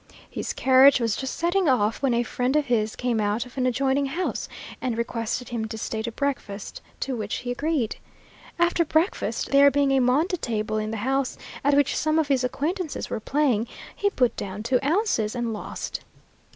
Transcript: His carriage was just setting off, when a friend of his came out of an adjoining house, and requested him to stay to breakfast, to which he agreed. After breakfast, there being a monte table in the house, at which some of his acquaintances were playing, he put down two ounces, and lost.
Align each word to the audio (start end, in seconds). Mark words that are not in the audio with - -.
His 0.31 0.51
carriage 0.51 0.99
was 0.99 1.15
just 1.15 1.35
setting 1.35 1.69
off, 1.69 2.01
when 2.01 2.15
a 2.15 2.23
friend 2.23 2.55
of 2.55 2.65
his 2.65 2.95
came 2.95 3.21
out 3.21 3.45
of 3.45 3.55
an 3.55 3.67
adjoining 3.67 4.07
house, 4.07 4.49
and 4.81 4.97
requested 4.97 5.49
him 5.49 5.65
to 5.65 5.77
stay 5.77 6.01
to 6.01 6.11
breakfast, 6.11 6.81
to 7.01 7.15
which 7.15 7.35
he 7.35 7.51
agreed. 7.51 7.97
After 8.57 8.83
breakfast, 8.83 9.51
there 9.51 9.69
being 9.69 9.91
a 9.91 9.99
monte 9.99 10.37
table 10.37 10.77
in 10.79 10.89
the 10.89 10.97
house, 11.05 11.37
at 11.63 11.75
which 11.75 11.95
some 11.95 12.17
of 12.17 12.29
his 12.29 12.43
acquaintances 12.43 13.11
were 13.11 13.19
playing, 13.19 13.67
he 13.95 14.09
put 14.09 14.35
down 14.35 14.63
two 14.63 14.79
ounces, 14.83 15.35
and 15.35 15.53
lost. 15.53 15.99